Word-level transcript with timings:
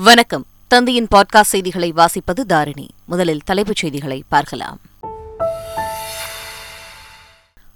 வணக்கம். 0.00 0.46
தந்தையின் 0.68 1.06
பாட்காஸ்ட் 1.14 1.40
செய்திகளை 1.40 1.92
வாசிப்பது 1.92 2.40
தாரிணி. 2.46 2.88
முதலில் 3.04 3.40
தலைப்புச் 3.44 3.76
செய்திகளை 3.76 4.24
பார்க்கலாம். 4.28 4.80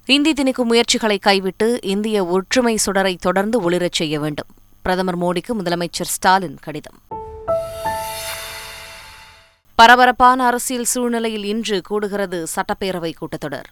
இந்தி 0.06 0.32
திணிக்கும் 0.32 0.68
முயற்சிகளை 0.68 1.18
கைவிட்டு 1.18 1.78
இந்திய 1.82 2.26
ஒற்றுமை 2.26 2.78
சுடரை 2.86 3.16
தொடர்ந்து 3.16 3.70
ஒளிரச் 3.70 3.92
செய்ய 3.92 4.20
வேண்டும். 4.20 4.46
பிரதமர் 4.82 5.18
மோடிக்கு 5.18 5.52
முதலமைச்சர் 5.58 6.02
ஸ்டாலின் 6.02 6.58
கடிதம். 6.60 7.02
பரபரப்பான 9.74 10.46
அரசியல் 10.46 10.84
சூழ்நிலையில் 10.84 11.44
இன்று 11.44 11.80
கூடுகிறது 11.90 12.46
சட்டப்பேரவை 12.56 13.12
கூட்டத்தொடர். 13.14 13.68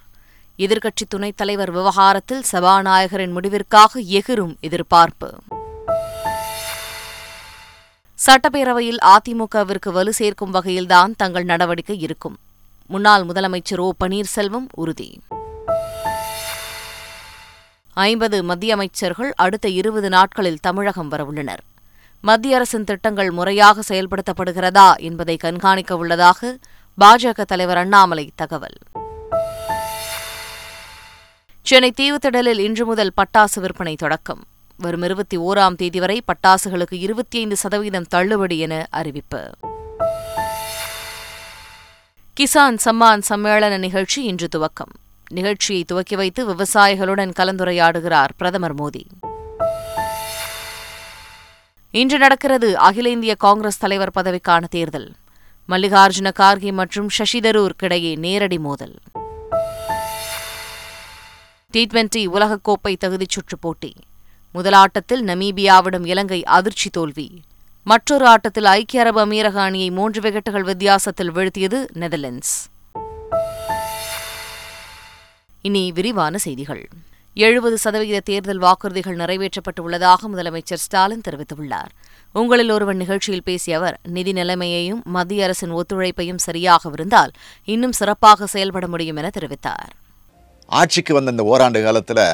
எதிர்க்கட்சி 0.58 1.06
துணைத் 1.08 1.36
தலைவர் 1.36 1.70
விவகாரத்தில் 1.70 2.44
சபாநாயகரின் 2.52 3.32
முடிவிற்காக 3.32 4.04
எகிரும் 4.04 4.56
எதிர்பார்ப்பு. 4.60 5.34
சட்டப்பேரவையில் 8.26 8.98
அதிமுகவிற்கு 9.04 9.92
வலு 9.92 10.12
சேர்க்கும் 10.12 10.54
வகையில்தான் 10.54 11.14
தங்கள் 11.16 11.44
நடவடிக்கை 11.44 12.00
இருக்கும். 12.00 12.38
முன்னாள் 12.86 13.22
முதலமைச்சர் 13.22 13.78
ஓ 13.78 13.92
பன்னீர்செல்வம் 14.04 14.66
உறுதி. 14.74 15.20
ஐம்பது 17.94 18.44
மத்திய 18.44 18.74
அமைச்சர்கள் 18.74 19.32
அடுத்த 19.36 19.68
இருபது 19.68 20.08
நாட்களில் 20.08 20.60
தமிழகம் 20.60 21.10
வரவுள்ளனர் 21.10 21.62
மத்திய 22.20 22.54
அரசின் 22.54 22.84
திட்டங்கள் 22.84 23.30
முறையாக 23.30 23.82
செயல்படுத்தப்படுகிறதா 23.88 24.96
என்பதை 24.96 25.36
கண்காணிக்க 25.36 25.96
உள்ளதாக 25.96 26.58
பாஜக 27.00 27.42
தலைவர் 27.42 27.76
அண்ணாமலை 27.76 28.32
தகவல். 28.34 28.78
சென்னை 31.62 31.92
தீவுத்திடலில் 32.00 32.58
இன்று 32.58 32.86
முதல் 32.86 33.12
பட்டாசு 33.16 33.60
விற்பனை 33.60 33.94
தொடக்கம். 33.94 34.44
வரும் 34.80 35.02
இருபத்தி 35.02 35.38
ஓராம் 35.38 35.74
தேதி 35.74 35.98
வரை 35.98 36.22
பட்டாசுகளுக்கு 36.24 36.92
இருபத்தி 36.92 37.38
ஐந்து 37.38 37.56
சதவீதம் 37.56 38.06
தள்ளுபடி 38.06 38.58
என 38.58 38.86
அறிவிப்பு. 38.90 39.50
கிசான் 42.40 42.76
சம்மான் 42.84 43.22
சம்மேளன 43.28 43.78
நிகழ்ச்சி 43.78 44.22
இன்று 44.22 44.48
துவக்கம். 44.56 44.92
நிகழ்ச்சியை 45.30 45.84
துவக்கி 45.84 46.16
வைத்து 46.16 46.48
விவசாயிகளுடன் 46.48 47.32
கலந்துரையாடுகிறார் 47.38 48.28
பிரதமர் 48.36 48.74
மோடி. 48.74 49.04
இன்று 51.90 52.18
நடக்கிறது 52.18 52.78
அகில 52.78 53.08
இந்திய 53.08 53.34
காங்கிரஸ் 53.34 53.78
தலைவர் 53.78 54.12
பதவிக்கான 54.14 54.64
தேர்தல். 54.70 55.12
மல்லிகார்ஜுன 55.68 56.30
கார்கே 56.38 56.72
மற்றும் 56.72 57.08
சசி 57.08 57.40
தரூருக்கிடையே 57.40 58.18
நேரடி 58.18 58.58
மோதல். 58.58 58.98
டி 61.70 61.86
டுவெண்டி 61.86 62.28
உலகக்கோப்பை 62.28 62.96
தகுதிச் 63.04 63.28
சுற்றுப் 63.28 63.60
போட்டி. 63.60 63.92
முதல் 64.52 64.72
ஆட்டத்தில் 64.72 65.24
நமீபியாவிடம் 65.24 66.06
இலங்கை 66.06 66.44
அதிர்ச்சி 66.44 66.90
தோல்வி. 66.90 67.42
மற்றொரு 67.84 68.26
ஆட்டத்தில் 68.26 68.64
ஐக்கிய 68.64 69.02
அரபு 69.02 69.26
அமீரக 69.26 69.52
அணியை 69.52 69.90
மூன்று 69.90 70.20
விக்கெட்டுகள் 70.20 70.66
வித்தியாசத்தில் 70.70 71.32
வீழ்த்தியது 71.32 71.78
நெதர்லாண்ட்ஸ் 71.94 72.54
இனி 75.62 75.92
விரிவான 75.92 76.38
செய்திகள். 76.38 76.88
எழுபது 77.34 77.78
சதவீத 77.78 78.20
தேர்தல் 78.20 78.58
வாக்குறுதிகள் 78.58 79.16
நிறைவேற்றப்பட்டுள்ளதாக 79.16 80.28
முதலமைச்சர் 80.32 80.82
ஸ்டாலின் 80.84 81.24
தெரிவித்துள்ளார். 81.28 81.90
உங்களில் 82.32 82.70
ஒருவன் 82.70 82.96
நிகழ்ச்சியில் 82.96 83.42
பேசிய 83.42 83.76
அவர் 83.76 83.98
நிதி 84.02 84.32
நிலைமையையும் 84.32 85.02
மத்திய 85.04 85.44
அரசின் 85.44 85.72
ஒத்துழைப்பையும் 85.72 86.44
சரியாக 86.48 86.90
இருந்தால் 86.92 87.30
இன்னும் 87.64 87.92
சிறப்பாக 87.92 88.46
செயல்பட 88.46 88.86
முடியும் 88.86 89.16
என 89.16 89.30
தெரிவித்தார். 89.38 89.92
ஆட்சிக்கு 90.66 91.14
வந்த 91.14 91.30
இந்த 91.30 91.44
ஓராண்டு 91.44 91.82
காலத்தில் 91.82 92.24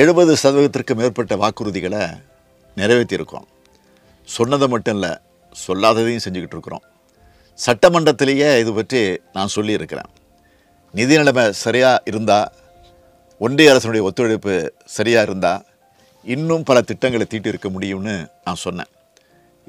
எழுபது 0.00 0.32
சதவீதத்திற்கு 0.42 0.92
மேற்பட்ட 0.98 1.34
வாக்குறுதிகளை 1.40 2.04
நிறைவேற்றியிருக்கோம். 2.80 3.46
சொன்னதை 4.28 4.66
மட்டும் 4.74 4.96
இல்லை 4.96 5.10
சொல்லாததையும் 5.62 6.22
செஞ்சுக்கிட்டு 6.24 6.56
இருக்கிறோம். 6.56 6.84
சட்டமன்றத்திலேயே 7.58 8.48
இது 8.62 8.72
பற்றி 8.78 9.02
நான் 9.36 9.52
சொல்லியிருக்கிறேன். 9.56 10.08
நிதி 10.98 11.14
நிலைமை 11.20 11.44
சரியாக 11.64 12.02
இருந்தால் 12.10 12.48
ஒன்றிய 13.44 13.74
அரசனுடைய 13.74 14.06
ஒத்துழைப்பு 14.08 14.54
சரியாக 14.96 15.26
இருந்தால் 15.28 15.62
இன்னும் 16.36 16.66
பல 16.70 16.80
திட்டங்களை 16.92 17.26
தீட்டியிருக்க 17.34 17.68
முடியும்னு 17.76 18.16
நான் 18.46 18.62
சொன்னேன். 18.64 18.90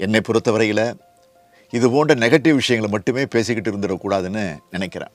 என்னை 0.06 0.24
பொறுத்தவரையில் 0.30 0.86
இது 1.78 1.86
போன்ற 1.94 2.14
நெகட்டிவ் 2.26 2.60
விஷயங்களை 2.64 2.92
மட்டுமே 2.96 3.24
பேசிக்கிட்டு 3.36 3.72
இருந்துடக்கூடாதுன்னு 3.74 4.48
நினைக்கிறேன். 4.76 5.14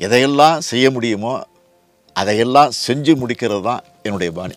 எதையெல்லாம் 0.00 0.58
செய்ய 0.72 0.86
முடியுமோ 0.96 1.36
அதையெல்லாம் 2.20 2.70
செஞ்சு 2.86 3.12
முடிக்கிறது 3.20 3.64
தான் 3.70 3.82
என்னுடைய 4.02 4.32
பாணி. 4.32 4.54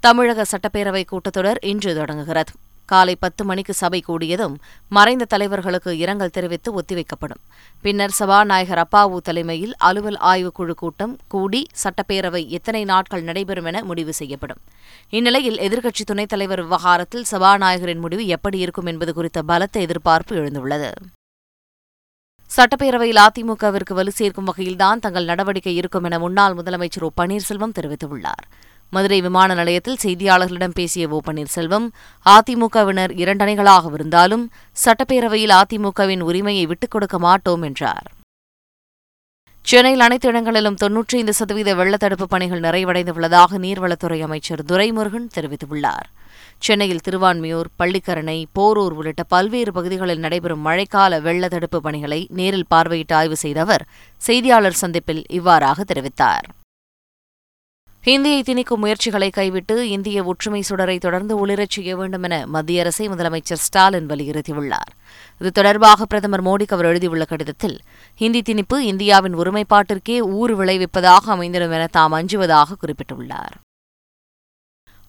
தமிழக 0.00 0.42
சட்டப்பேரவை 0.42 1.04
கூட்டத்தொடர் 1.04 1.56
இன்று 1.60 1.94
தொடங்குகிறது. 1.94 2.52
காலை 2.86 3.16
பத்து 3.16 3.44
மணிக்கு 3.44 3.72
சபை 3.72 4.04
கூடியதும் 4.08 4.54
மறைந்த 4.88 5.26
தலைவர்களுக்கு 5.30 5.88
இரங்கல் 5.88 6.30
தெரிவித்து 6.30 6.80
ஒத்திவைக்கப்படும். 6.80 7.42
பின்னர் 7.80 8.10
சபாநாயகர் 8.10 8.86
அப்பாவு 8.86 9.16
தலைமையில் 9.16 9.76
அலுவல் 9.76 10.18
ஆய்வுக்குழு 10.20 10.70
கூட்டம் 10.70 11.18
கூடி 11.28 11.66
சட்டப்பேரவை 11.82 12.48
எத்தனை 12.48 12.84
நாட்கள் 12.84 13.22
நடைபெறும் 13.22 13.64
என 13.64 13.84
முடிவு 13.84 14.12
செய்யப்படும். 14.12 14.58
இந்நிலையில் 15.10 15.58
எதிர்க்கட்சி 15.58 16.04
துணைத் 16.04 16.28
தலைவர் 16.28 16.62
விவகாரத்தில் 16.62 17.24
சபாநாயகரின் 17.30 18.00
முடிவு 18.00 18.26
எப்படி 18.26 18.58
இருக்கும் 18.58 18.86
என்பது 18.86 19.14
குறித்த 19.14 19.42
பலத்த 19.42 19.80
எதிர்பார்ப்பு 19.80 20.36
எழுந்துள்ளது. 20.36 20.92
சட்டப்பேரவையில் 22.56 23.26
அதிமுகவிற்கு 23.26 23.94
வலு 23.94 24.12
சேர்க்கும் 24.12 24.44
வகையில்தான் 24.44 24.98
தங்கள் 24.98 25.24
நடவடிக்கை 25.24 25.74
இருக்கும் 25.74 26.04
என 26.04 26.18
முன்னாள் 26.18 26.54
முதலமைச்சர் 26.54 27.00
ஓ 27.00 27.10
பன்னீர்செல்வம் 27.20 27.76
தெரிவித்துள்ளார். 27.80 28.44
மதுரை 28.90 29.20
விமான 29.20 29.54
நிலையத்தில் 29.54 29.98
செய்தியாளர்களிடம் 30.02 30.74
பேசிய 30.74 31.08
ஓ 31.08 31.20
பன்னீர்செல்வம் 31.26 31.88
அதிமுகவினர் 32.26 33.12
இரண்டணிகளாக 33.22 33.92
இருந்தாலும் 33.92 34.50
சட்டப்பேரவையில் 34.84 35.62
அதிமுகவின் 35.62 36.20
உரிமையை 36.20 36.66
விட்டுக் 36.66 36.90
கொடுக்க 36.90 37.18
மாட்டோம் 37.18 37.62
என்றார். 37.62 38.08
சென்னையில் 39.62 40.00
அனைத்து 40.00 40.28
இடங்களிலும் 40.28 40.76
தொன்னூற்றி 40.82 41.16
ஐந்து 41.20 41.32
சதவீத 41.32 41.74
வெள்ளத்தடுப்பு 41.74 42.22
பணிகள் 42.22 42.60
நிறைவடைந்துள்ளதாக 42.60 43.58
நீர்வளத்துறை 43.58 44.20
அமைச்சர் 44.20 44.64
துரைமுருகன் 44.64 45.28
தெரிவித்துள்ளார். 45.34 46.08
சென்னையில் 46.60 47.04
திருவான்மியூர் 47.08 47.68
பள்ளிக்கரணை 47.78 48.44
போரூர் 48.58 48.94
உள்ளிட்ட 48.98 49.22
பல்வேறு 49.22 49.72
பகுதிகளில் 49.72 50.18
நடைபெறும் 50.18 50.64
மழைக்கால 50.66 51.20
வெள்ள 51.22 51.48
தடுப்பு 51.48 51.80
பணிகளை 51.80 52.26
நேரில் 52.30 52.66
பார்வையிட்டு 52.74 53.14
ஆய்வு 53.14 53.36
செய்த 53.36 53.60
அவர் 53.60 53.84
செய்தியாளர் 54.16 54.80
சந்திப்பில் 54.82 55.22
இவ்வாறாக 55.28 55.84
தெரிவித்தார். 55.92 56.46
ஹிந்தியை 58.04 58.42
திணிக்கும் 58.42 58.82
முயற்சிகளை 58.82 59.30
கைவிட்டு 59.30 59.90
இந்திய 59.90 60.24
ஒற்றுமை 60.24 60.62
சுடரை 60.68 60.98
தொடர்ந்து 60.98 61.46
ஒளிரச் 61.46 61.74
செய்ய 61.76 61.96
வேண்டும் 61.96 62.22
என 62.22 62.46
மத்திய 62.46 62.80
அரசை 62.80 63.08
முதலமைச்சர் 63.08 63.62
ஸ்டாலின் 63.66 64.06
வலியுறுத்தியுள்ளார். 64.06 64.92
இது 65.40 65.52
தொடர்பாக 65.52 66.06
பிரதமர் 66.06 66.44
மோடிக்கு 66.44 66.76
அவர் 66.76 66.84
எழுதியுள்ள 66.84 67.24
கடிதத்தில் 67.24 67.78
ஹிந்தி 68.14 68.42
திணிப்பு 68.50 68.78
இந்தியாவின் 68.78 69.34
ஒருமைப்பாட்டிற்கே 69.34 70.18
ஊறு 70.20 70.64
விளைவிப்பதாக 70.64 71.32
அமைந்திடும் 71.36 71.74
என 71.78 71.86
தாம் 71.90 72.12
அஞ்சுவதாக 72.12 72.78
குறிப்பிட்டுள்ளார். 72.82 73.56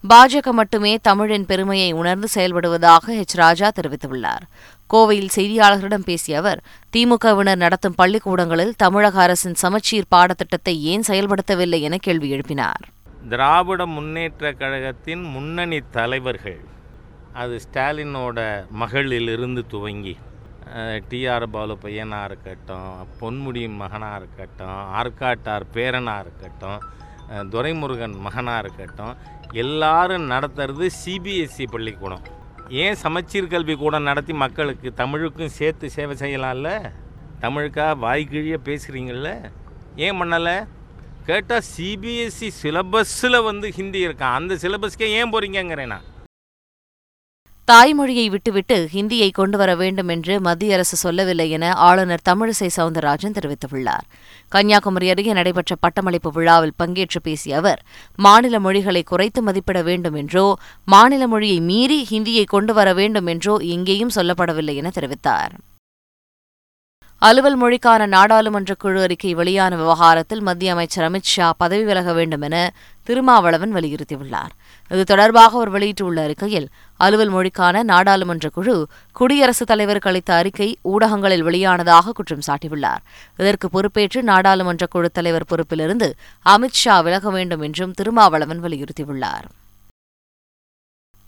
பாஜக 0.04 0.52
மட்டுமே 0.60 0.92
தமிழின் 1.08 1.46
பெருமையை 1.50 1.90
உணர்ந்து 2.00 2.28
செயல்படுவதாக 2.36 3.04
ஹெச் 3.18 3.36
ராஜா 3.42 3.68
தெரிவித்துள்ளார். 3.78 4.46
கோவையில் 4.90 5.34
செய்தியாளர்களிடம் 5.36 6.06
பேசிய 6.08 6.40
அவர் 6.40 6.62
திமுகவினர் 6.94 7.62
நடத்தும் 7.64 7.98
பள்ளிக்கூடங்களில் 8.00 8.74
தமிழக 8.84 9.20
அரசின் 9.26 9.60
சமச்சீர் 9.64 10.10
பாடத்திட்டத்தை 10.16 10.74
ஏன் 10.94 11.06
செயல்படுத்தவில்லை 11.10 11.80
என 11.90 12.00
கேள்வி 12.08 12.30
எழுப்பினார். 12.36 12.84
திராவிட 13.32 13.86
முன்னேற்ற 13.96 14.54
கழகத்தின் 14.62 15.24
முன்னணி 15.36 15.80
தலைவர்கள் 15.98 16.62
அது 17.42 17.58
ஸ்டாலினோட 17.66 18.40
மகளிலிருந்து 18.82 19.64
துவங்கி 19.74 20.16
டிஆர் 21.10 21.46
பாலு 21.54 21.76
பையனாக 21.84 22.28
இருக்கட்டும் 22.30 22.90
பொன்முடி 23.20 23.64
மகனாக 23.82 24.20
இருக்கட்டும் 24.22 24.80
ஆற்காட்டார் 25.02 25.66
பேரனாக 25.76 26.24
இருக்கட்டும் 26.26 26.80
துரைமுருகன் 27.54 28.16
மகனாக 28.26 28.62
இருக்கட்டும் 28.64 29.14
எல்லாரும் 29.54 30.30
நடத்துறது 30.32 30.90
சிபிஎஸ்சி 31.06 31.66
பள்ளிக்கூடம். 31.72 32.24
ஏன் 32.70 32.96
சமச்சீர் 32.96 33.48
கல்வி 33.48 33.76
கூடம் 33.76 34.04
நடத்தி 34.04 34.34
மக்களுக்கு 34.34 34.94
தமிழுக்கும் 34.94 35.50
சேர்த்து 35.50 35.90
சேவை 35.90 36.16
செய்யலாம்ல? 36.18 36.92
தமிழுக்காக 37.42 38.00
வாய்க்கிழிய 38.00 38.58
பேசுகிறீங்கள 38.66 39.52
ஏன் 39.96 40.22
பண்ணலை 40.22 40.68
கேட்டால் 41.26 41.62
சிபிஎஸ்சி 41.78 42.50
சிலபஸில் 42.64 43.44
வந்து 43.44 43.72
ஹிந்தி 43.72 44.08
இருக்கான் 44.08 44.38
அந்த 44.40 44.56
சிலபஸ்க்கே 44.56 45.08
ஏன் 45.20 45.34
போகிறீங்கங்கிறேன் 45.34 45.86
நான் 45.86 46.10
தாய்மொழியை 47.68 48.30
விட்டுவிட்டு 48.30 48.90
ஹிந்தியை 48.94 49.32
கொண்டுவர 49.32 49.76
வேண்டும் 49.76 50.08
என்று 50.08 50.42
மத்திய 50.42 50.74
அரசு 50.74 50.96
சொல்லவில்லை 50.98 51.50
என 51.50 51.74
ஆளுநர் 51.74 52.26
தமிழிசை 52.30 52.70
சவுந்தரராஜன் 52.78 53.36
தெரிவித்துள்ளார். 53.38 54.06
கன்னியாகுமரி 54.50 55.10
அருகே 55.10 55.34
நடைபெற்ற 55.34 55.76
பட்டமளிப்பு 55.76 56.32
விழாவில் 56.32 56.78
பங்கேற்று 56.84 57.22
பேசிய 57.24 57.58
அவர் 57.58 57.82
மாநில 58.16 58.60
மொழிகளை 58.60 59.04
குறைத்து 59.04 59.42
மதிப்பிட 59.42 59.82
வேண்டும் 59.82 60.14
என்றோ 60.14 60.46
மாநில 60.86 61.28
மொழியை 61.28 61.60
மீறி 61.62 62.08
ஹிந்தியை 62.12 62.46
கொண்டுவர 62.46 62.94
வேண்டும் 62.94 63.26
என்றோ 63.26 63.58
எங்கேயும் 63.58 64.16
சொல்லப்படவில்லை 64.16 64.76
என 64.76 64.92
தெரிவித்தார். 64.96 65.54
அலுவல் 67.22 67.58
மொழிக்கான 67.64 68.06
நாடாளுமன்ற 68.06 68.74
குழு 68.74 69.02
அறிக்கை 69.02 69.34
வெளியான 69.34 69.76
விவகாரத்தில் 69.76 70.42
மத்திய 70.42 70.72
அமைச்சர் 70.72 71.12
அமித் 71.12 71.30
ஷா 71.34 71.54
பதவி 71.54 71.84
விலக 71.84 72.14
வேண்டும் 72.14 72.42
என 72.42 72.74
திருமாவளவன் 73.04 73.74
வலியுறுத்தியுள்ளார். 73.74 74.54
இது 74.90 75.04
தொடர்பாக 75.04 75.56
அவர் 75.56 75.70
வெளியிட்டுள்ள 75.70 76.24
அறிக்கையில் 76.24 76.68
அலுவல் 76.98 77.34
மொழிக்கான 77.34 77.84
நாடாளுமன்ற 77.84 78.50
குழு 78.50 78.88
குடியரசுத் 79.12 79.68
தலைவருக்கு 79.68 80.10
அளித்த 80.10 80.34
அறிக்கை 80.34 80.78
ஊடகங்களில் 80.82 81.46
வெளியானதாக 81.46 82.10
குற்றம் 82.10 82.46
சாட்டியுள்ளார். 82.48 83.02
இதற்கு 83.38 83.70
பொறுப்பேற்று 83.70 84.24
நாடாளுமன்ற 84.24 84.86
குழு 84.86 85.10
தலைவர் 85.10 85.50
பொறுப்பிலிருந்து 85.52 86.12
அமித் 86.50 86.82
ஷா 86.84 87.02
விலக 87.02 87.30
வேண்டும் 87.30 87.62
என்றும் 87.62 87.92
திருமாவளவன் 87.92 88.64
வலியுறுத்தியுள்ளார். 88.64 89.48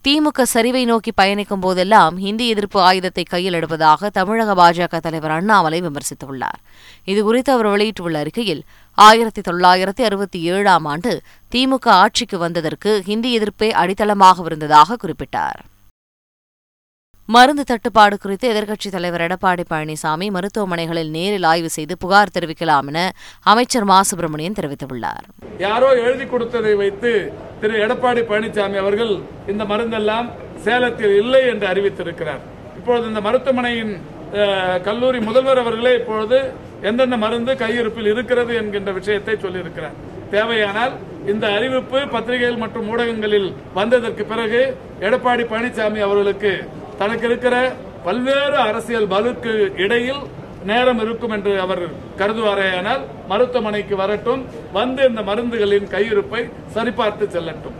திமுக 0.08 0.44
சரிவை 0.54 0.86
நோக்கி 0.86 1.12
பயணிக்கும் 1.12 1.60
போதெல்லாம் 1.60 2.18
ஹிந்தி 2.18 2.48
எதிர்ப்பு 2.48 2.80
ஆயுதத்தை 2.82 3.24
கையில் 3.24 3.54
எடுப்பதாக 3.54 4.10
தமிழக 4.10 4.54
பாஜக 4.54 5.00
தலைவர் 5.00 5.32
அண்ணாமலை 5.32 5.82
விமர்சித்துள்ளார். 5.82 6.60
இதுகுறித்து 7.06 7.52
அவர் 7.52 7.68
வெளியிட்டுள்ள 7.68 8.20
அறிக்கையில் 8.20 8.64
ஆயிரத்தி 8.94 9.42
தொள்ளாயிரத்தி 9.42 10.04
அறுபத்தி 10.04 10.42
ஏழாம் 10.42 10.86
ஆண்டு 10.86 11.22
திமுக 11.52 11.88
ஆட்சிக்கு 11.90 12.38
வந்ததற்கு 12.38 13.02
ஹிந்தி 13.06 13.32
எதிர்ப்பே 13.40 13.72
அடித்தளமாக 13.72 14.44
இருந்ததாக 14.46 14.98
குறிப்பிட்டார். 15.04 15.62
மருந்து 17.30 17.64
தட்டுப்பாடு 17.70 18.16
குறித்து 18.24 18.46
எதிர்க்கட்சித் 18.54 18.94
தலைவர் 18.96 19.24
எடப்பாடி 19.26 19.64
பழனிசாமி 19.70 20.28
மருத்துவமனைகளில் 20.36 21.12
நேரில் 21.18 21.46
ஆய்வு 21.52 21.70
செய்து 21.76 21.94
புகார் 22.02 22.34
தெரிவிக்கலாம் 22.38 22.88
என 22.92 23.00
அமைச்சர் 23.52 23.88
மா. 23.92 24.00
சுப்பிரமணியன் 24.10 24.58
தெரிவித்துள்ளார். 24.60 25.24
யாரோ 25.66 25.90
எழுதி 26.08 26.26
கொடுத்ததை 26.34 26.74
வைத்து 26.82 27.12
திரு. 27.62 27.76
எடப்பாடி 27.86 28.24
பழனிசாமி 28.32 28.78
அவர்கள் 28.84 29.14
இந்த 29.54 29.64
மருந்தெல்லாம் 29.72 30.28
சேலத்தில் 30.66 31.16
இல்லை 31.22 31.42
என்று 31.54 31.68
அறிவித்திருக்கிறார். 31.72 32.44
இப்பொழுது 32.80 33.08
இந்த 33.12 33.22
மருத்துவமனையின் 33.28 33.94
கல்லூரி 34.90 35.20
முதல்வர் 35.30 35.64
அவர்களே 35.64 35.96
இப்பொழுது 36.02 36.38
எந்தெந்த 36.90 37.18
மருந்து 37.24 37.52
கையிருப்பில் 37.64 38.12
இருக்கிறது 38.14 38.54
என்கின்ற 38.62 38.92
விஷயத்தை 39.00 39.38
சொல்லியிருக்கிறார். 39.46 39.98
தேவையானால் 40.36 40.94
இந்த 41.32 41.46
அறிவிப்பு 41.58 42.00
பத்திரிகைகள் 42.14 42.62
மற்றும் 42.64 42.88
ஊடகங்களில் 42.94 43.50
வந்ததற்கு 43.80 44.24
பிறகு 44.32 44.62
எடப்பாடி 45.08 45.44
பழனிசாமி 45.52 46.00
அவர்களுக்கு 46.08 46.54
தனக்கு 47.02 47.28
இருக்கிற 47.30 47.56
பல்வேறு 48.06 48.58
அரசியல் 48.70 49.12
பலுக்கு 49.14 49.54
இடையில் 49.86 50.24
நேரம் 50.70 51.00
இருக்கும் 51.04 51.34
என்று 51.38 51.54
அவர் 51.60 51.84
கருதுவாரேயானால் 52.20 53.02
மருத்துவமனைக்கு 53.32 53.96
வரட்டும் 54.02 54.44
வந்து 54.74 55.04
இந்த 55.10 55.22
மருந்துகளின் 55.22 55.88
கையிருப்பை 55.96 56.42
சரிபார்த்து 56.76 57.26
செல்லட்டும். 57.36 57.78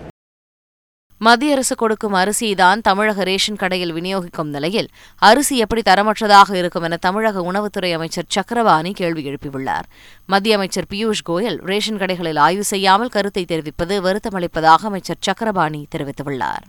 மத்திய 1.22 1.56
அரசு 1.56 1.76
கொடுக்கும் 1.76 2.16
அரிசிதான் 2.22 2.80
தமிழக 2.88 3.24
ரேஷன் 3.24 3.60
கடையில் 3.62 3.94
விநியோகிக்கும் 3.98 4.50
நிலையில் 4.56 4.90
அரிசி 5.30 5.58
எப்படி 5.58 5.82
தரமற்றதாக 5.90 6.56
இருக்கும் 6.62 6.86
என 6.88 6.98
தமிழக 6.98 7.44
உணவுத்துறை 7.52 7.92
அமைச்சர் 7.98 8.32
சக்கரவாணி 8.36 8.92
கேள்வி 8.92 9.24
எழுப்பியுள்ளார். 9.30 9.88
மத்திய 10.26 10.56
அமைச்சர் 10.56 10.90
பியூஷ் 10.94 11.26
கோயல் 11.30 11.60
ரேஷன் 11.72 12.02
கடைகளில் 12.04 12.40
ஆய்வு 12.48 12.64
செய்யாமல் 12.64 13.14
கருத்தை 13.18 13.46
தெரிவிப்பது 13.46 13.98
வருத்தமளிப்பதாக 14.08 14.90
அமைச்சர் 14.92 15.24
சக்கரபாணி 15.28 15.84
தெரிவித்துள்ளார். 15.96 16.66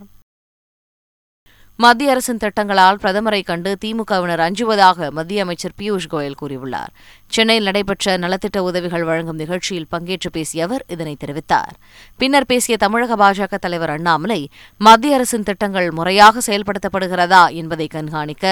மத்திய 1.83 2.11
அரசின் 2.11 2.39
திட்டங்களால் 2.41 2.99
பிரதமரை 3.03 3.39
கண்டு 3.47 3.71
திமுகவினர் 3.81 4.41
அஞ்சுவதாக 4.45 5.07
மத்திய 5.17 5.39
அமைச்சர் 5.45 5.73
பியூஷ் 5.79 6.07
கோயல் 6.13 6.37
கூறியுள்ளார். 6.41 6.91
சென்னையில் 7.35 7.67
நடைபெற்ற 7.69 8.13
நலத்திட்ட 8.23 8.59
உதவிகள் 8.67 9.03
வழங்கும் 9.09 9.39
நிகழ்ச்சியில் 9.41 9.87
பங்கேற்று 9.93 10.29
பேசிய 10.37 10.67
அவர் 10.67 10.83
இதனை 10.95 11.15
தெரிவித்தார். 11.23 11.73
பின்னர் 12.21 12.47
பேசிய 12.51 12.75
தமிழக 12.83 13.15
பாஜக 13.23 13.59
தலைவர் 13.65 13.93
அண்ணாமலை 13.95 14.39
மத்திய 14.87 15.17
அரசின் 15.17 15.45
திட்டங்கள் 15.49 15.89
முறையாக 15.97 16.43
செயல்படுத்தப்படுகிறதா 16.47 17.43
என்பதை 17.61 17.87
கண்காணிக்க 17.95 18.45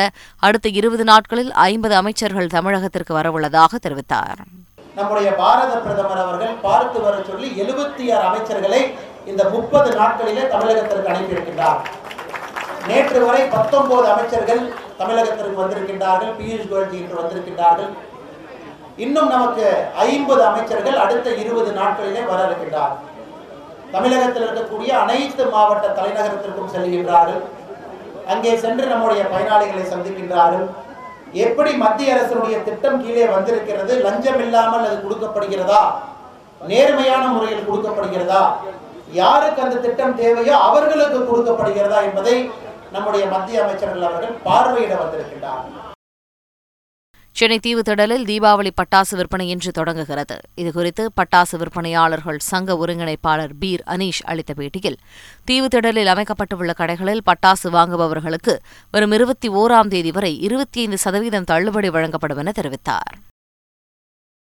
அடுத்த 0.47 0.69
இருபது 0.81 1.05
நாட்களில் 1.11 1.53
ஐம்பது 1.69 1.95
அமைச்சர்கள் 2.01 2.53
தமிழகத்திற்கு 2.57 3.15
வரவுள்ளதாக 3.19 3.79
தெரிவித்தார். 3.85 4.41
நம்முடைய 4.99 5.29
பாரத 5.41 5.71
பிரதமர் 5.85 6.23
அவர்கள் 6.25 6.53
பார்த்து 6.67 6.99
வர 7.05 7.15
சொல்லி 7.29 7.47
எழுபத்தி 7.63 8.03
ஆறு 8.15 8.25
அமைச்சர்களை 8.31 8.83
இந்த 9.31 9.43
முப்பது 9.55 9.89
நாட்களிலே 10.01 10.45
தமிழகத்திற்கு 10.55 11.11
அனுப்பியிருக்கின்றார். 11.13 11.81
நேற்று 12.89 13.19
வரை 13.25 13.41
பத்தொன்பது 13.53 14.07
அமைச்சர்கள் 14.13 14.61
தமிழகத்திற்கு 14.99 15.59
வந்திருக்கின்றார்கள் 15.61 16.31
பியூஷ் 16.39 16.69
கோயல் 16.71 16.95
இன்று 16.99 17.15
வந்திருக்கின்றார்கள். 17.19 17.91
இன்னும் 19.03 19.29
நமக்கு 19.35 19.65
ஐம்பது 20.05 20.41
அமைச்சர்கள் 20.47 20.97
அடுத்த 21.03 21.27
இருபது 21.43 21.69
நாட்களிலே 21.77 22.23
வர 22.31 22.39
இருக்கின்றார் 22.47 22.95
தமிழகத்தில் 23.93 24.45
இருக்கக்கூடிய 24.45 24.91
அனைத்து 25.03 25.43
மாவட்ட 25.53 25.87
தலைநகரத்திற்கும் 25.99 26.71
செல்கின்றார்கள். 26.73 27.41
அங்கே 28.33 28.51
சென்று 28.63 28.85
நம்முடைய 28.93 29.23
பயனாளிகளை 29.33 29.85
சந்திக்கின்றார்கள். 29.93 30.67
எப்படி 31.45 31.71
மத்திய 31.83 32.15
அரசினுடைய 32.15 32.57
திட்டம் 32.67 33.01
கீழே 33.03 33.25
வந்திருக்கிறது? 33.35 33.93
லஞ்சம் 34.05 34.41
இல்லாமல் 34.45 34.85
அது 34.87 34.97
கொடுக்கப்படுகிறதா? 35.05 35.81
நேர்மையான 36.71 37.23
முறையில் 37.35 37.67
கொடுக்கப்படுகிறதா? 37.69 38.43
யாருக்கு 39.21 39.63
அந்த 39.63 39.79
திட்டம் 39.85 40.15
தேவையோ 40.19 40.53
அவர்களுக்கு 40.67 41.19
கொடுக்கப்படுகிறதா 41.29 41.97
என்பதை 42.09 42.35
நம்முடைய 42.93 43.25
மத்திய 43.33 43.63
அமைச்சர்கள் 43.63 44.05
அவர்கள் 44.09 44.35
பார்வையிட 44.45 44.93
வந்திருக்கின்றார். 45.01 45.65
சென்னை 47.35 47.57
தீவுத்திடலில் 47.65 48.25
தீபாவளி 48.29 48.71
பட்டாசு 48.79 49.15
விற்பனை 49.19 49.45
இன்று 49.49 49.71
தொடங்குகிறது. 49.71 50.35
இதுகுறித்து 50.61 51.03
பட்டாசு 51.19 51.57
விற்பனையாளர்கள் 51.61 52.39
சங்க 52.49 52.75
ஒருங்கிணைப்பாளர் 52.83 53.53
பீர் 53.59 53.83
அனீஷ் 53.87 54.21
அளித்த 54.23 54.53
பேட்டியில் 54.57 54.99
தீவுத்திடலில் 55.51 56.11
அமைக்கப்பட்டுள்ள 56.13 56.73
கடைகளில் 56.81 57.25
பட்டாசு 57.29 57.69
வாங்குபவர்களுக்கு 57.77 58.55
வரும் 58.91 59.11
இருபத்தி 59.11 59.49
ஓராம் 59.49 59.87
தேதி 59.87 60.11
வரை 60.11 60.33
இருபத்தி 60.39 60.81
ஐந்து 60.81 60.97
சதவீதம் 60.97 61.49
தள்ளுபடி 61.51 61.89
வழங்கப்படும் 61.89 62.37
என 62.37 62.53
தெரிவித்தார். 62.61 63.15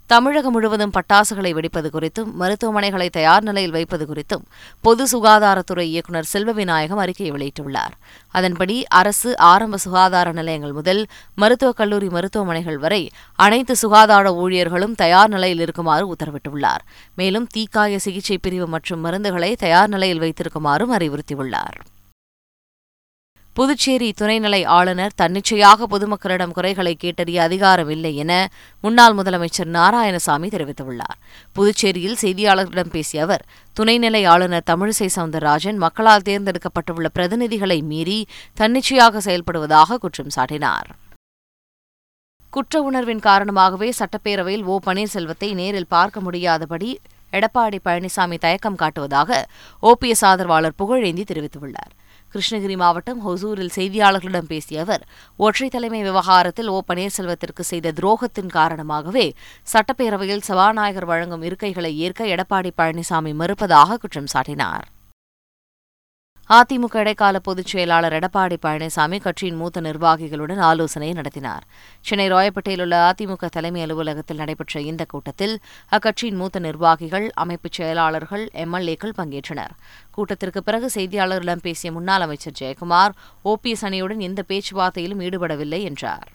தமிழகம் 0.09 0.51
முழுவதும் 0.51 0.91
பட்டாசுகளை 0.91 1.53
வெடிப்பது 1.53 1.89
குறித்தும் 1.93 2.31
மருத்துவமனைகளை 2.39 3.09
தயார் 3.09 3.43
நிலையில் 3.43 3.71
வைப்பது 3.71 4.05
குறித்தும் 4.05 4.45
பொது 4.81 5.03
சுகாதாரத்துறை 5.11 5.79
இயக்குநர் 5.79 6.23
செல்வ 6.23 6.51
விநாயகம் 6.51 6.97
அறிக்கை 6.97 7.31
வெளியிட்டுள்ளார். 7.31 7.93
அதன்படி 8.27 8.87
அரசு 8.87 9.37
ஆரம்ப 9.37 9.77
சுகாதார 9.77 10.31
நிலையங்கள் 10.31 10.71
முதல் 10.71 11.05
மருத்துவக் 11.35 11.75
கல்லூரி 11.75 12.09
மருத்துவமனைகள் 12.09 12.77
வரை 12.77 13.09
அனைத்து 13.35 13.75
சுகாதார 13.75 14.31
ஊழியர்களும் 14.31 14.95
தயார் 14.95 15.29
நிலையில் 15.29 15.59
இருக்குமாறு 15.59 16.15
உத்தரவிட்டுள்ளார். 16.15 16.83
மேலும் 17.15 17.47
தீக்காய 17.55 17.95
சிகிச்சை 17.95 18.37
பிரிவு 18.37 18.67
மற்றும் 18.67 19.05
மருந்துகளை 19.05 19.55
தயார் 19.55 19.89
நிலையில் 19.89 20.21
வைத்திருக்குமாறும் 20.21 20.95
அறிவுறுத்தியுள்ளார். 20.97 21.79
புதுச்சேரி 23.53 24.13
துணைநிலை 24.21 24.65
ஆளுநர் 24.65 25.11
தன்னிச்சையாக 25.15 25.87
பொதுமக்களிடம் 25.89 26.51
குறைகளை 26.51 26.97
கேட்டறிய 27.03 27.37
அதிகாரம் 27.37 27.89
இல்லை 27.89 28.15
என 28.15 28.49
முன்னாள் 28.81 29.15
முதலமைச்சர் 29.15 29.71
நாராயணசாமி 29.73 30.47
தெரிவித்துள்ளார். 30.49 31.17
புதுச்சேரியில் 31.55 32.15
செய்தியாளர்களிடம் 32.21 32.89
பேசிய 32.89 33.23
அவர் 33.23 33.45
துணைநிலை 33.79 34.27
ஆளுநர் 34.27 34.63
தமிழிசை 34.69 35.07
சவுந்தரராஜன் 35.15 35.75
மக்களால் 35.75 36.25
தேர்ந்தெடுக்கப்பட்டுள்ள 36.25 37.07
பிரதிநிதிகளை 37.13 37.81
மீறி 37.81 38.27
தன்னிச்சையாக 38.53 39.19
செயல்படுவதாக 39.19 39.97
குற்றம் 39.97 40.33
சாட்டினார். 40.35 40.89
குற்ற 42.49 42.81
உணர்வின் 42.81 43.19
காரணமாகவே 43.19 43.93
சட்டப்பேரவையில் 43.99 44.63
ஓ. 44.63 44.79
பன்னீர்செல்வத்தை 44.85 45.53
நேரில் 45.53 45.87
பார்க்க 45.87 46.19
முடியாதபடி 46.19 46.99
எடப்பாடி 47.31 47.79
பழனிசாமி 47.85 48.37
தயக்கம் 48.39 48.77
காட்டுவதாக 48.77 49.43
ஓபிஎஸ் 49.81 50.25
ஆதரவாளர் 50.25 50.73
புகழேந்தி 50.77 51.23
தெரிவித்துள்ளார். 51.23 51.93
கிருஷ்ணகிரி 52.33 52.75
மாவட்டம் 52.75 53.21
ஹொசூரில் 53.25 53.73
செய்தியாளர்களிடம் 53.75 54.49
பேசிய 54.49 54.81
அவர் 54.81 55.03
ஒற்றை 55.37 55.69
தலைமை 55.69 56.01
விவகாரத்தில் 56.03 56.67
ஓ 56.67 56.79
பன்னீர்செல்வத்திற்கு 56.87 57.65
செய்த 57.71 57.93
துரோகத்தின் 58.01 58.53
காரணமாகவே 58.57 59.25
சட்டப்பேரவையில் 59.73 60.47
சபாநாயகர் 60.49 61.09
வழங்கும் 61.11 61.41
இருக்கைகளை 61.41 61.93
ஏற்க 62.05 62.23
எடப்பாடி 62.35 62.71
பழனிசாமி 62.77 63.33
மறுப்பதாக 63.41 63.97
குற்றம் 63.97 64.31
சாட்டினார். 64.33 64.87
அதிமுக 66.53 66.97
இடைக்கால 66.97 67.39
பொதுச் 67.39 67.65
செயலாளர் 67.65 68.13
எடப்பாடி 68.13 68.57
பழனிசாமி 68.61 69.21
கட்சியின் 69.21 69.55
மூத்த 69.55 69.81
நிர்வாகிகளுடன் 69.81 70.57
ஆலோசனை 70.57 71.13
நடத்தினார். 71.13 71.63
சென்னை 72.01 72.31
ராயப்பேட்டையில் 72.31 72.81
உள்ள 72.81 73.13
அதிமுக 73.13 73.45
தலைமை 73.45 73.81
அலுவலகத்தில் 73.81 74.37
நடைபெற்ற 74.37 74.81
இந்த 74.81 75.05
கூட்டத்தில் 75.05 75.59
அக்கட்சியின் 75.91 76.35
மூத்த 76.35 76.59
நிர்வாகிகள் 76.59 77.29
அமைப்புச் 77.33 77.71
செயலாளர்கள் 77.71 78.49
எம்எல்ஏக்கள் 78.53 79.17
பங்கேற்றனர். 79.17 79.75
கூட்டத்திற்கு 80.11 80.63
பிறகு 80.63 80.89
செய்தியாளர்களிடம் 80.93 81.65
பேசிய 81.67 81.91
முன்னாள் 81.91 82.21
அமைச்சர் 82.21 82.57
ஜெயக்குமார் 82.61 83.11
ஓபிஎஸ் 83.45 83.87
அணியுடன் 83.89 84.17
எந்த 84.17 84.43
பேச்சுவார்த்தையிலும் 84.47 85.23
ஈடுபடவில்லை 85.27 85.81
என்றார். 85.81 86.29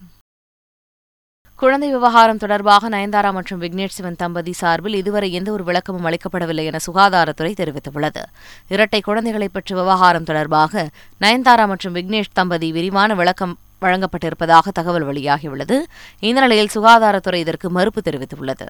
குழந்தை 1.59 1.91
விவகாரம் 1.91 2.37
தொடர்பாக 2.37 2.89
நயன்தாரா 2.89 3.33
மற்றும் 3.33 3.61
விக்னேஷ் 3.61 3.95
சிவன் 3.97 4.17
தம்பதி 4.17 4.53
சார்பில் 4.53 4.95
இதுவரை 4.95 5.33
எந்த 5.33 5.53
ஒரு 5.53 5.65
விளக்கமும் 5.65 6.07
அளிக்கப்படவில்லை 6.09 6.65
என 6.65 6.79
சுகாதாரத்துறை 6.87 7.53
தெரிவித்துள்ளது. 7.61 8.23
இரட்டை 8.69 9.01
குழந்தைகளை 9.01 9.49
பற்றிய 9.49 9.83
விவகாரம் 9.83 10.25
தொடர்பாக 10.25 10.89
நயன்தாரா 11.21 11.67
மற்றும் 11.67 11.95
விக்னேஷ் 11.95 12.33
தம்பதி 12.33 12.73
விரிவான 12.73 13.15
விளக்கம் 13.15 13.59
வழங்கப்பட்டிருப்பதாக 13.81 14.73
தகவல் 14.73 15.07
வெளியாகியுள்ளது. 15.07 15.79
இந்த 16.21 16.41
நிலையில் 16.41 16.75
சுகாதாரத்துறை 16.75 17.41
இதற்கு 17.45 17.71
மறுப்பு 17.71 18.03
தெரிவித்துள்ளது. 18.11 18.69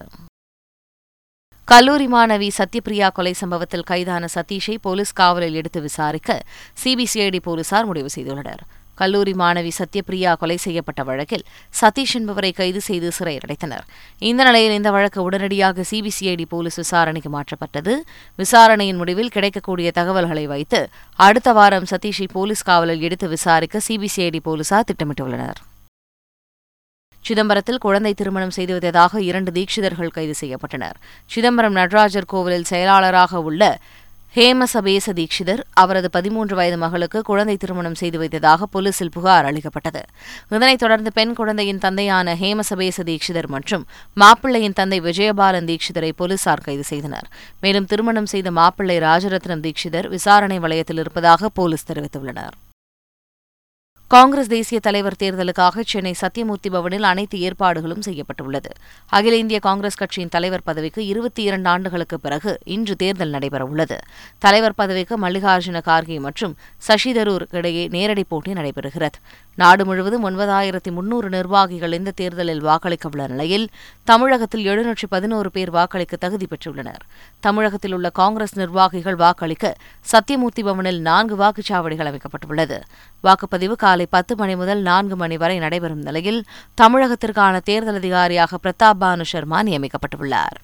கல்லூரி 1.65 2.07
மாணவி 2.07 2.49
சத்யபிரியா 2.57 3.11
கொலை 3.11 3.33
சம்பவத்தில் 3.33 3.89
கைதான 3.91 4.25
சதீஷை 4.33 4.77
போலீஸ் 4.81 5.13
காவலில் 5.13 5.53
எடுத்து 5.53 5.81
விசாரிக்க 5.81 6.39
சிபிசிஐடி 6.83 7.39
போலீசார் 7.41 7.85
முடிவு 7.85 8.09
செய்துள்ளனர். 8.15 8.63
கல்லூரி 8.95 9.33
மாணவி 9.41 9.71
சத்யபிரியா 9.79 10.33
கொலை 10.41 10.57
செய்யப்பட்ட 10.65 11.03
வழக்கில் 11.09 11.45
சதீஷ் 11.81 12.15
என்பவரை 12.19 12.51
கைது 12.51 12.81
செய்து 12.81 13.11
சிறையில் 13.11 13.45
அடைத்தனர். 13.47 13.85
இந்த 14.29 14.41
நிலையில் 14.43 14.77
இந்த 14.79 14.91
வழக்கு 14.97 15.21
உடனடியாக 15.27 15.85
சிபிசிஐடி 15.91 16.45
போலீஸ் 16.55 16.79
விசாரணைக்கு 16.83 17.31
மாற்றப்பட்டது. 17.37 17.95
விசாரணையின் 18.41 18.99
முடிவில் 19.03 19.33
கிடைக்கக்கூடிய 19.37 19.91
தகவல்களை 19.91 20.47
வைத்து 20.47 20.81
அடுத்த 21.27 21.51
வாரம் 21.59 21.87
சதீஷை 21.91 22.27
போலீஸ் 22.31 22.65
காவலில் 22.71 23.05
எடுத்து 23.09 23.27
விசாரிக்க 23.27 23.81
சிபிசிஐடி 23.87 24.41
போலீசார் 24.49 24.89
திட்டமிட்டுள்ளனர். 24.91 25.61
சிதம்பரத்தில் 27.25 27.83
குழந்தை 27.83 28.13
திருமணம் 28.13 28.51
செய்து 28.55 28.73
வந்ததாக 28.73 29.21
இரண்டு 29.21 29.51
தீட்சிதர்கள் 29.51 30.11
கைது 30.17 30.33
செய்யப்பட்டனர். 30.41 30.97
சிதம்பரம் 31.25 31.77
நடராஜர் 31.79 32.27
கோவிலில் 32.33 32.67
செயலாளராக 32.71 33.41
உள்ள 33.41 33.79
ஹேமசபேச 34.35 35.13
தீட்சிதர் 35.13 35.61
அவரது 35.73 36.09
பதிமூன்று 36.09 36.55
வயது 36.55 36.77
மகளுக்கு 36.77 37.21
குழந்தை 37.21 37.57
திருமணம் 37.57 37.95
செய்து 37.95 38.17
வைத்ததாக 38.17 38.65
போலீசில் 38.65 39.11
புகார் 39.11 39.45
அளிக்கப்பட்டது. 39.45 40.01
இதனைத் 40.49 40.79
தொடர்ந்து 40.79 41.11
பெண் 41.13 41.33
குழந்தையின் 41.33 41.77
தந்தையான 41.77 42.35
ஹேமசபேச 42.35 43.03
தீட்சிதர் 43.03 43.47
மற்றும் 43.47 43.85
மாப்பிள்ளையின் 44.15 44.73
தந்தை 44.73 45.01
விஜயபாலன் 45.01 45.69
தீட்சிதரை 45.71 46.11
போலீசார் 46.15 46.65
கைது 46.67 46.83
செய்தனர். 46.83 47.29
மேலும் 47.61 47.85
திருமணம் 47.85 48.25
செய்த 48.25 48.51
மாப்பிள்ளை 48.51 48.99
ராஜரத்னம் 48.99 49.65
தீட்சிதர் 49.67 50.07
விசாரணை 50.07 50.59
வளையத்தில் 50.59 50.99
இருப்பதாக 50.99 51.49
போலீஸ் 51.49 51.91
தெரிவித்துள்ளனர். 51.91 52.55
காங்கிரஸ் 54.07 54.47
தேசிய 54.47 54.79
தலைவர் 54.79 55.15
தேர்தலுக்காக 55.23 55.83
சென்னை 55.85 56.13
சத்தியமூர்த்தி 56.21 56.69
பவனில் 56.69 57.03
அனைத்து 57.03 57.39
ஏற்பாடுகளும் 57.39 58.01
செய்யப்பட்டுள்ளது. 58.01 58.71
அகில 59.09 59.35
இந்திய 59.35 59.59
காங்கிரஸ் 59.59 59.95
கட்சியின் 59.95 60.29
தலைவர் 60.29 60.63
பதவிக்கு 60.63 61.05
இருபத்தி 61.05 61.43
இரண்டு 61.43 61.69
ஆண்டுகளுக்கு 61.69 62.19
பிறகு 62.19 62.57
இன்று 62.65 62.95
தேர்தல் 62.95 63.31
நடைபெறவுள்ளது. 63.31 63.97
தலைவர் 64.37 64.75
பதவிக்கு 64.75 65.17
மல்லிகார்ஜுன 65.17 65.81
கார்கே 65.85 66.19
மற்றும் 66.19 66.57
சசி 66.77 67.13
தரூர் 67.13 67.45
இடையே 67.51 67.87
நேரடி 67.87 68.23
போட்டி 68.23 68.53
நடைபெறுகிறது. 68.53 69.17
நாடு 69.55 69.85
முழுவதும் 69.85 70.25
ஒன்பதாயிரத்தி 70.29 70.91
முன்னூறு 70.91 71.29
நிர்வாகிகள் 71.29 71.93
இந்த 71.93 72.11
தேர்தலில் 72.11 72.61
வாக்களிக்க 72.61 73.09
உள்ள 73.11 73.27
நிலையில் 73.27 73.69
தமிழகத்தில் 74.03 74.65
எழுநூற்றி 74.65 75.05
பதினோரு 75.09 75.51
பேர் 75.51 75.71
வாக்களிக்க 75.71 76.15
தகுதி 76.15 76.47
பெற்றுள்ளனர். 76.51 77.03
தமிழகத்தில் 77.39 77.93
உள்ள 77.93 78.09
காங்கிரஸ் 78.09 78.55
நிர்வாகிகள் 78.55 79.15
வாக்களிக்க 79.15 79.75
சத்தியமூர்த்தி 80.11 80.63
பவனில் 80.63 80.99
நான்கு 80.99 81.35
வாக்குச்சாவடிகள் 81.35 82.09
அமைக்கப்பட்டுள்ளது. 82.11 82.79
வாக்குப்பதிவு 83.27 83.75
காலை 83.83 84.05
பத்து 84.05 84.35
மணி 84.35 84.55
முதல் 84.55 84.81
நான்கு 84.81 85.15
மணி 85.15 85.37
வரை 85.37 85.57
நடைபெறும் 85.65 86.05
நிலையில் 86.09 86.45
தமிழகத்திற்கான 86.81 87.61
தேர்தல் 87.71 87.99
அதிகாரியாக 88.03 88.57
பிரதாப் 88.63 89.01
பானு 89.01 89.25
சர்மா 89.33 89.59
நியமிக்கப்பட்டுள்ளார். 89.63 90.57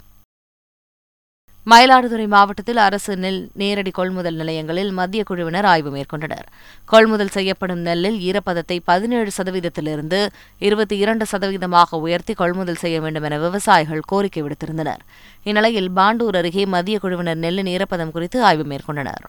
மயிலாடுதுறை 1.65 2.27
மாவட்டத்தில் 2.27 2.79
அரசு 2.85 3.13
நெல் 3.23 3.41
நேரடி 3.61 3.91
கொள்முதல் 3.91 4.35
நிலையங்களில் 4.35 4.91
மத்திய 4.91 5.23
குழுவினர் 5.23 5.65
ஆய்வு 5.65 5.89
மேற்கொண்டனர். 5.95 6.47
கொள்முதல் 6.85 7.33
செய்யப்படும் 7.35 7.83
நெல்லில் 7.87 8.17
ஈரப்பதத்தை 8.27 8.77
பதினேழு 8.83 9.31
சதவீதத்திலிருந்து 9.37 10.19
இருபத்தி 10.59 10.97
இரண்டு 10.97 11.25
சதவீதமாக 11.31 11.99
உயர்த்தி 12.05 12.33
கொள்முதல் 12.33 12.81
செய்ய 12.83 13.01
வேண்டும் 13.01 13.23
என 13.23 13.37
விவசாயிகள் 13.37 14.01
கோரிக்கை 14.11 14.43
விடுத்திருந்தனர். 14.43 15.03
இந்நிலையில் 15.43 15.91
பாண்டூர் 15.99 16.39
அருகே 16.41 16.65
மத்திய 16.65 16.99
குழுவினர் 16.99 17.43
நெல்லின் 17.45 17.71
ஈரப்பதம் 17.75 18.11
குறித்து 18.11 18.43
ஆய்வு 18.43 18.63
மேற்கொண்டனர். 18.63 19.23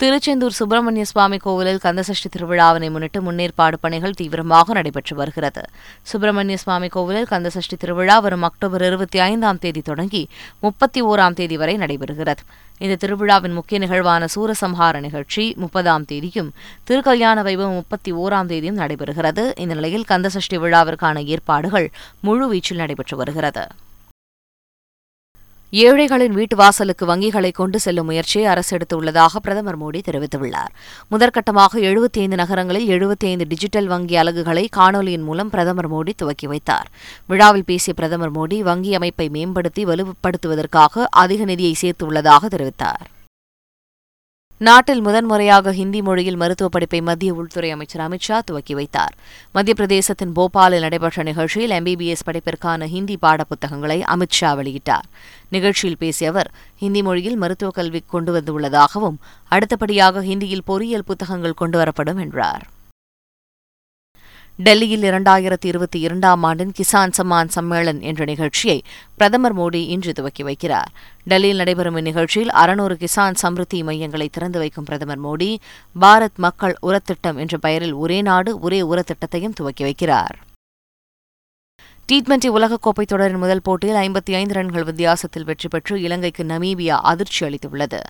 திருச்செந்தூர் 0.00 0.56
சுப்பிரமணிய 0.56 1.04
சுவாமி 1.04 1.36
கோவிலில் 1.36 1.78
கந்தசஷ்டி 1.82 2.28
திருவிழாவினை 2.30 2.90
முன்னிட்டு 2.90 3.20
முன்னேற்பாடு 3.20 3.76
பணிகள் 3.80 4.16
தீவிரமாக 4.16 4.72
நடைபெற்று 4.72 5.14
வருகிறது. 5.16 5.62
சுப்பிரமணிய 6.02 6.56
சுவாமி 6.56 6.88
கோவிலில் 6.88 7.28
கந்தசஷ்டி 7.30 7.76
திருவிழா 7.78 8.18
வரும் 8.18 8.42
அக்டோபர் 8.42 8.82
இருபத்தி 8.82 9.18
ஐந்தாம் 9.18 9.58
தேதி 9.58 9.80
தொடங்கி 9.80 10.28
முப்பத்தி 10.60 11.02
ஓராம் 11.02 11.32
தேதி 11.32 11.56
வரை 11.56 11.76
நடைபெறுகிறது. 11.76 12.44
இந்த 12.78 12.98
திருவிழாவின் 13.06 13.52
முக்கிய 13.52 13.78
நிகழ்வான 13.78 14.26
சூரசம்ஹார 14.34 15.00
நிகழ்ச்சி 15.00 15.54
முப்பதாம் 15.56 16.04
தேதியும் 16.04 16.52
திருக்கல்யாண 16.90 17.42
வைபவம் 17.48 17.78
முப்பத்தி 17.80 18.12
ஓராம் 18.12 18.46
தேதியும் 18.46 18.78
நடைபெறுகிறது. 18.78 19.58
இந்த 19.58 19.74
நிலையில் 19.74 20.08
கந்தசஷ்டி 20.08 20.58
விழாவிற்கான 20.66 21.24
ஏற்பாடுகள் 21.24 21.90
முழுவீச்சில் 22.26 22.82
நடைபெற்று 22.84 23.16
வருகிறது. 23.16 23.66
ஏழைகளின் 25.70 26.32
வீட்டு 26.32 26.56
வாசலுக்கு 26.56 27.06
வங்கிகளை 27.06 27.52
கொண்டு 27.52 27.80
செல்லும் 27.80 28.04
முயற்சியை 28.04 28.46
அரசு 28.46 28.76
எடுத்துள்ளதாக 28.76 29.36
பிரதமர் 29.42 29.78
மோடி 29.82 30.00
தெரிவித்துள்ளார். 30.06 30.72
முதற்கட்டமாக 31.10 31.80
எழுபத்தி 31.80 32.12
ஐந்து 32.12 32.36
நகரங்களில் 32.36 32.88
எழுபத்தி 32.88 33.24
ஐந்து 33.24 33.46
டிஜிட்டல் 33.46 33.86
வங்கி 33.86 34.16
அலகுகளை 34.16 34.68
காணொலியின் 34.76 35.22
மூலம் 35.22 35.50
பிரதமர் 35.50 35.92
மோடி 35.92 36.12
துவக்கி 36.16 36.46
வைத்தார். 36.46 36.90
விழாவில் 37.26 37.64
பேசிய 37.64 37.94
பிரதமர் 37.94 38.32
மோடி 38.32 38.60
வங்கி 38.60 38.94
அமைப்பை 38.94 39.28
மேம்படுத்தி 39.28 39.84
வலுப்படுத்துவதற்காக 39.84 41.06
அதிக 41.10 41.44
நிதியை 41.44 41.74
சேர்த்துள்ளதாக 41.82 42.46
தெரிவித்தார். 42.50 43.15
நாட்டில் 44.58 45.00
முதன்முறையாக 45.00 45.72
ஹிந்தி 45.72 46.02
மொழியில் 46.02 46.36
மருத்துவ 46.36 46.68
படிப்பை 46.68 47.00
மத்திய 47.00 47.34
உள்துறை 47.34 47.70
அமைச்சர் 47.70 48.10
அமித் 48.10 48.20
ஷா 48.20 48.40
துவக்கி 48.40 48.74
வைத்தார். 48.74 49.14
மத்திய 49.52 49.74
பிரதேசத்தின் 49.78 50.32
போபாலில் 50.34 50.80
நடைபெற்ற 50.80 51.22
நிகழ்ச்சியில் 51.22 51.70
எம்பிபிஎஸ் 51.70 52.24
படிப்பிற்கான 52.26 52.86
ஹிந்தி 52.86 53.18
பாடப்புத்தகங்களை 53.22 54.02
அமித் 54.14 54.30
ஷா 54.30 54.56
வெளியிட்டார். 54.56 55.06
நிகழ்ச்சியில் 55.48 55.98
பேசிய 55.98 56.30
அவர் 56.30 56.50
ஹிந்தி 56.76 57.02
மொழியில் 57.02 57.36
மருத்துவக் 57.36 57.74
கல்வி 57.74 58.02
கொண்டு 58.06 58.40
வந்துள்ளதாகவும் 58.40 59.16
அடுத்தபடியாக 59.48 60.22
ஹிந்தியில் 60.22 60.64
பொறியியல் 60.64 61.04
புத்தகங்கள் 61.04 61.60
கொண்டுவரப்படும் 61.60 62.20
என்றார். 62.20 62.66
டெல்லியில் 64.58 65.02
இரண்டாயிரத்தி 65.02 65.66
இருபத்தி 65.66 66.00
இரண்டாம் 66.00 66.42
ஆண்டின் 66.42 66.72
கிசான் 66.78 67.10
சம்மான் 67.16 67.48
சம்மேளன் 67.54 68.00
என்ற 68.00 68.24
நிகழ்ச்சியை 68.24 68.82
பிரதமர் 69.16 69.56
மோடி 69.58 69.82
இன்று 69.86 70.12
துவக்கி 70.12 70.44
வைக்கிறார். 70.44 70.90
டெல்லியில் 71.24 71.56
நடைபெறும் 71.56 71.96
இந்நிகழ்ச்சியில் 71.96 72.52
அறுநூறு 72.62 72.96
கிசான் 73.00 73.36
சம்ருத்தி 73.42 73.82
மையங்களை 73.82 74.28
திறந்து 74.28 74.58
வைக்கும் 74.58 74.84
பிரதமர் 74.84 75.22
மோடி 75.24 75.56
பாரத் 76.00 76.36
மக்கள் 76.36 76.76
உரத்திட்டம் 76.82 77.36
என்ற 77.36 77.58
பெயரில் 77.58 77.92
ஒரே 77.92 78.22
நாடு 78.22 78.58
ஒரே 78.58 78.82
உரத்திட்டத்தையும் 78.82 79.54
துவக்கி 79.54 79.84
வைக்கிறார். 79.84 80.36
டி 82.10 82.16
டுவெண்டி 82.20 82.48
உலகக்கோப்பை 82.56 83.04
தொடரின் 83.06 83.40
முதல் 83.44 83.62
போட்டியில் 83.62 83.96
ஐம்பத்தி 83.96 84.32
ஐந்து 84.40 84.54
ரன்கள் 84.54 84.84
வித்தியாசத்தில் 84.84 85.44
வெற்றி 85.44 85.68
பெற்று 85.68 85.94
இலங்கைக்கு 86.00 86.44
நமீபியா 86.44 86.96
அதிர்ச்சி 87.10 87.40
அளித்துள்ளது. 87.46 88.00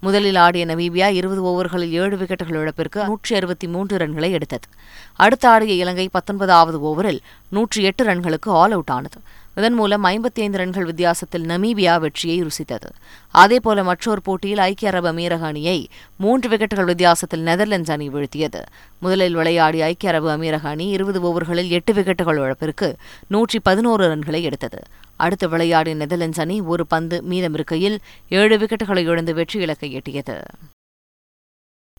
முதலில் 0.00 0.38
ஆடிய 0.44 0.66
நமீபியா 0.66 1.08
இருபது 1.18 1.42
ஓவர்களில் 1.50 1.92
ஏழு 2.02 2.16
விக்கெட்டுகள் 2.16 2.58
இழப்பிற்கு 2.62 3.04
நூற்றி 3.04 3.36
அறுபத்தி 3.36 3.68
மூன்று 3.68 3.96
ரன்களை 3.96 4.30
எடுத்தது. 4.30 4.68
அடுத்து 5.16 5.48
ஆடிய 5.48 5.74
இலங்கை 5.74 6.08
பத்தொன்பதாவது 6.12 6.80
ஓவரில் 6.90 7.20
நூற்றி 7.50 7.82
எட்டு 7.82 8.04
ரன்களுக்கு 8.04 8.50
ஆல் 8.62 8.70
அவுட் 8.70 8.94
ஆனது. 8.96 9.20
இதன் 9.54 9.72
மூலம் 9.72 10.04
ஐம்பத்தி 10.04 10.40
ஐந்து 10.44 10.58
ரன்கள் 10.58 10.84
வித்தியாசத்தில் 10.84 11.42
நமீபியா 11.42 12.00
வெற்றியை 12.00 12.36
ருசித்தது. 12.42 12.88
அதேபோல 13.28 13.84
மற்றொரு 13.84 14.22
போட்டியில் 14.22 14.58
ஐக்கிய 14.58 14.90
அரபு 14.90 15.12
அமீரக 15.12 15.40
அணியை 15.40 15.88
மூன்று 16.16 16.48
விக்கெட்டுகள் 16.48 16.84
வித்தியாசத்தில் 16.84 17.40
நெதர்லாந்து 17.40 17.92
அணி 17.92 18.08
வீழ்த்தியது. 18.08 18.62
முதலில் 19.00 19.34
விளையாடிய 19.34 19.84
ஐக்கிய 19.84 20.12
அரபு 20.12 20.30
அமீரக 20.36 20.62
அணி 20.62 20.88
இருபது 20.88 21.20
ஓவர்களில் 21.20 21.68
எட்டு 21.68 21.92
விக்கெட்டுகள் 21.92 22.40
இழப்பிற்கு 22.40 22.96
நூற்றி 23.28 23.60
பதினோரு 23.60 24.16
ரன்களை 24.16 24.42
எடுத்தது. 24.42 24.82
அடுத்து 25.16 25.48
விளையாடிய 25.48 25.96
நெதர்லாந்து 25.96 26.40
அணி 26.40 26.60
ஒரு 26.60 26.86
பந்து 26.86 27.22
மீதமிருக்கையில் 27.30 27.98
ஏழு 28.28 28.56
விக்கெட்டுகளை 28.56 29.04
இழந்து 29.04 29.34
வெற்றி 29.34 29.60
இலக்கை 29.60 29.92
எட்டியது. 29.92 30.44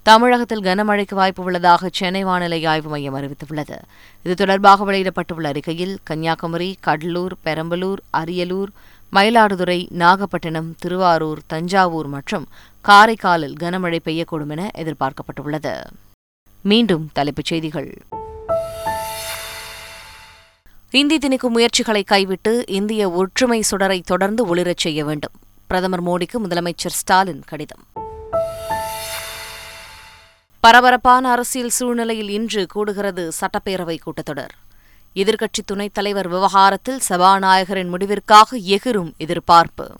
தமிழகத்தில் 0.03 0.59
கனமழைக்கு 0.59 1.13
வாய்ப்பு 1.13 1.43
உள்ளதாக 1.43 1.89
சென்னை 1.91 2.23
வானிலை 2.23 2.65
ஆய்வு 2.65 2.89
மையம் 2.89 3.15
அறிவித்துள்ளது. 3.15 3.77
இது 4.23 4.35
தொடர்பாக 4.35 4.91
வெளியிடப்பட்டுள்ள 4.91 5.43
அறிக்கையில் 5.43 5.99
கன்னியாகுமரி 6.03 6.77
கடலூர் 6.79 7.33
பெரம்பலூர் 7.45 7.97
அரியலூர் 8.17 8.67
மயிலாடுதுறை 9.13 9.85
நாகப்பட்டினம் 9.89 10.75
திருவாரூர் 10.79 11.39
தஞ்சாவூர் 11.47 12.07
மற்றும் 12.07 12.47
காரைக்காலில் 12.87 13.55
கனமழை 13.59 13.99
பெய்யக்கூடும் 14.05 14.49
என 14.49 14.69
எதிர்பார்க்கப்பட்டுள்ளது. 14.77 15.83
மீண்டும் 16.61 17.09
தலைப்புச் 17.13 17.45
செய்திகள். 17.45 18.01
இந்தி 20.91 21.17
திணிக்கும் 21.17 21.53
முயற்சிகளை 21.53 22.03
கைவிட்டு 22.03 22.63
இந்திய 22.67 23.11
ஒற்றுமை 23.11 23.63
சுடரை 23.71 24.01
தொடர்ந்து 24.01 24.55
ஒளிரச் 24.55 24.83
செய்ய 24.85 25.05
வேண்டும். 25.05 25.33
பிரதமர் 25.67 26.03
மோடிக்கு 26.03 26.37
முதலமைச்சர் 26.47 26.97
ஸ்டாலின் 27.01 27.43
கடிதம். 27.45 28.02
பரபரப்பான 30.63 31.31
அரசியல் 31.31 31.69
சூழ்நிலையில் 31.69 32.29
இன்று 32.29 32.65
கூடுகிறது 32.75 33.31
சட்டப்பேரவை 33.41 33.97
கூட்டத்தொடர். 33.97 34.49
எதிர்க்கட்சி 35.15 35.63
துணைத் 35.65 35.93
தலைவர் 35.93 36.27
விவகாரத்தில் 36.27 36.99
சபாநாயகரின் 37.09 37.89
முடிவிற்காக 37.89 38.57
எகிரும் 38.61 39.13
எதிர்பார்ப்பு. 39.17 39.91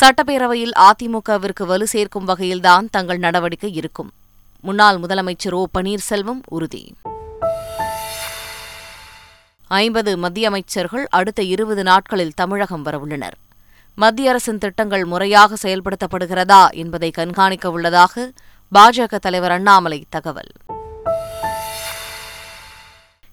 சட்டப்பேரவையில் 0.00 0.70
அதிமுகவிற்கு 0.74 1.66
வலு 1.66 1.86
சேர்க்கும் 1.86 2.28
வகையில்தான் 2.28 2.88
தங்கள் 2.90 3.18
நடவடிக்கை 3.18 3.74
இருக்கும். 3.74 4.12
முன்னாள் 4.60 4.96
முதலமைச்சர் 4.96 5.52
ஓ. 5.52 5.66
பன்னீர்செல்வம் 5.78 6.40
உறுதி. 6.48 6.94
ஐம்பது 9.68 10.18
மத்திய 10.18 10.48
அமைச்சர்கள் 10.48 11.06
அடுத்த 11.08 11.42
இருபது 11.42 11.82
நாட்களில் 11.82 12.32
தமிழகம் 12.34 12.84
வரவுள்ளனர். 12.84 13.38
மத்திய 14.00 14.30
அரசின் 14.30 14.58
திட்டங்கள் 14.58 15.04
முறையாக 15.04 15.56
செயல்படுத்தப்படுகிறதா 15.62 16.70
என்பதை 16.70 17.10
கண்காணிக்க 17.10 17.70
உள்ளதாக 17.70 18.32
பாஜக 18.74 19.18
தலைவர் 19.18 19.50
அண்ணாமலை 19.50 20.06
தகவல். 20.08 20.52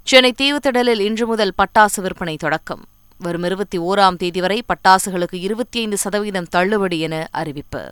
சென்னை 0.03 0.33
தீவுத்திடலில் 0.41 0.99
இன்று 0.99 1.27
முதல் 1.27 1.53
பட்டாசு 1.57 2.01
விற்பனை 2.01 2.35
தொடக்கம். 2.35 2.83
வரும் 3.17 3.43
இருபத்தி 3.43 3.79
ஓராம் 3.79 4.15
தேதி 4.15 4.39
வரை 4.39 4.63
பட்டாசுகளுக்கு 4.67 5.35
இருபத்தி 5.47 5.79
ஐந்து 5.79 5.97
சதவீதம் 5.97 6.49
தள்ளுபடி 6.49 6.99
என 6.99 7.27
அறிவிப்பு. 7.31 7.91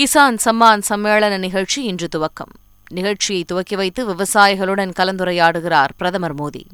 கிசான் 0.00 0.36
சம்மான் 0.44 0.82
சம்மேளன 0.88 1.38
நிகழ்ச்சி 1.38 1.82
இன்று 1.82 2.08
துவக்கம். 2.16 2.54
நிகழ்ச்சியை 2.90 3.44
துவக்கி 3.44 3.76
வைத்து 3.76 4.14
விவசாயிகளுடன் 4.14 4.92
கலந்துரையாடுகிறார் 4.98 5.88
பிரதமர் 5.96 6.34
மோடி. 6.34 6.64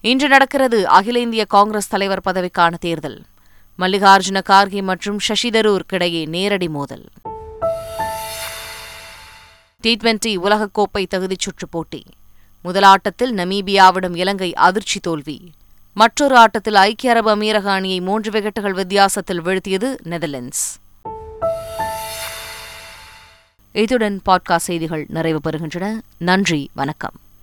இன்று 0.00 0.28
நடக்கிறது 0.28 0.88
அகில 0.88 1.18
இந்திய 1.18 1.44
காங்கிரஸ் 1.44 1.88
தலைவர் 1.88 2.20
பதவிக்கான 2.24 2.74
தேர்தல். 2.74 3.24
மல்லிகார்ஜுன 3.78 4.40
கார்கே 4.48 4.82
மற்றும் 4.82 5.18
சசி 5.18 5.50
தரூருக்கிடையே 5.50 6.28
நேரடி 6.28 6.68
மோதல். 6.68 7.08
டி 9.80 9.96
டுவெண்டி 9.96 10.36
உலகக்கோப்பை 10.38 11.06
தகுதிச் 11.06 11.40
சுற்றுப் 11.40 11.70
போட்டி. 11.70 12.04
முதல் 12.62 12.82
ஆட்டத்தில் 12.82 13.34
நமீபியாவிடம் 13.34 14.16
இலங்கை 14.16 14.54
அதிர்ச்சி 14.54 15.00
தோல்வி. 15.00 15.52
மற்றொரு 15.94 16.36
ஆட்டத்தில் 16.36 16.74
ஐக்கிய 16.74 17.12
அரபு 17.12 17.36
அமீரக 17.36 17.64
அணியை 17.64 18.00
மூன்று 18.00 18.30
விக்கெட்டுகள் 18.30 18.74
வித்தியாசத்தில் 18.74 19.42
வீழ்த்தியது 19.42 19.96
நெதர்லாண்ட்ஸ் 20.04 20.74
இத்துடன் 23.72 24.20
பாட்காஸ்ட் 24.28 24.66
செய்திகள் 24.68 25.06
நிறைவு 25.08 25.40
பெறுகின்றன. 25.44 26.00
நன்றி 26.18 26.70
வணக்கம். 26.74 27.20